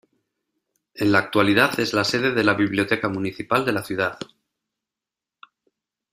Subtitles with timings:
[0.95, 4.17] En la actualidad es la sede de la biblioteca municipal de la ciudad.